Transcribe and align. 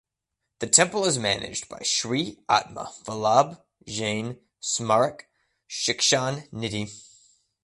The 0.61 0.65
temple 0.65 1.05
is 1.05 1.19
managed 1.19 1.69
by 1.69 1.77
Shree 1.81 2.39
Atma 2.49 2.91
Vallabh 3.05 3.61
Jain 3.85 4.39
Smarak 4.59 5.25
Shikshan 5.69 6.49
Nidhi. 6.49 6.89